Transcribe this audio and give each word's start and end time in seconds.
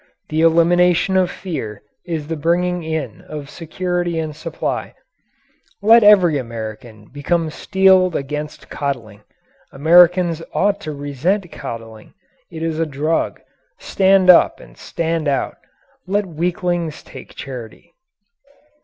The 0.29 0.41
elimination 0.41 1.15
of 1.15 1.29
fear 1.29 1.83
is 2.07 2.25
the 2.25 2.35
bringing 2.35 2.81
in 2.81 3.21
of 3.21 3.51
security 3.51 4.17
and 4.17 4.35
supply. 4.35 4.95
Let 5.79 6.03
every 6.03 6.39
American 6.39 7.05
become 7.05 7.51
steeled 7.51 8.15
against 8.15 8.67
coddling. 8.67 9.21
Americans 9.71 10.41
ought 10.55 10.81
to 10.81 10.91
resent 10.91 11.51
coddling. 11.51 12.15
It 12.49 12.63
is 12.63 12.79
a 12.79 12.87
drug. 12.87 13.41
Stand 13.77 14.27
up 14.31 14.59
and 14.59 14.75
stand 14.75 15.27
out; 15.27 15.57
let 16.07 16.25
weaklings 16.25 17.03
take 17.03 17.35
charity. 17.35 17.93